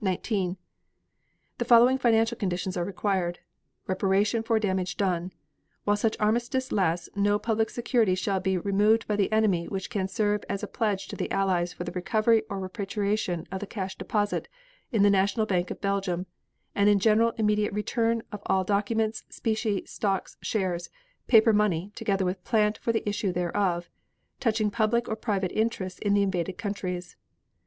19. 0.00 0.56
The 1.58 1.64
following 1.66 1.98
financial 1.98 2.38
conditions 2.38 2.78
are 2.78 2.84
required: 2.86 3.40
Reparation 3.86 4.42
for 4.42 4.58
damage 4.58 4.96
done. 4.96 5.34
While 5.84 5.98
such 5.98 6.16
armistice 6.18 6.72
lasts 6.72 7.10
no 7.14 7.38
public 7.38 7.68
securities 7.68 8.18
shall 8.18 8.40
be 8.40 8.56
removed 8.56 9.06
by 9.06 9.16
the 9.16 9.30
enemy 9.30 9.68
which 9.68 9.90
can 9.90 10.08
serve 10.08 10.44
as 10.48 10.62
a 10.62 10.66
pledge 10.66 11.08
to 11.08 11.14
the 11.16 11.30
Allies 11.30 11.74
for 11.74 11.84
the 11.84 11.92
recovery 11.92 12.42
or 12.48 12.58
repatriation 12.58 13.46
of 13.52 13.60
the 13.60 13.66
cash 13.66 13.96
deposit, 13.98 14.48
in 14.92 15.02
the 15.02 15.10
National 15.10 15.44
Bank 15.44 15.70
of 15.70 15.82
Belgium, 15.82 16.24
and 16.74 16.88
in 16.88 16.98
general 16.98 17.32
immediate 17.36 17.74
return 17.74 18.22
of 18.32 18.40
all 18.46 18.64
documents, 18.64 19.24
specie, 19.28 19.84
stocks, 19.84 20.38
shares, 20.40 20.88
paper 21.26 21.52
money 21.52 21.92
together 21.94 22.24
with 22.24 22.42
plant 22.44 22.78
for 22.78 22.92
the 22.94 23.06
issue 23.06 23.30
thereof, 23.30 23.90
touching 24.40 24.70
public 24.70 25.06
or 25.06 25.16
private 25.16 25.52
interests 25.52 25.98
in 25.98 26.14
the 26.14 26.22
invaded 26.22 26.54
countries. 26.56 27.14